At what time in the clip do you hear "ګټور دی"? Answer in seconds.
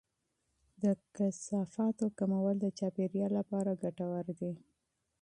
3.83-4.53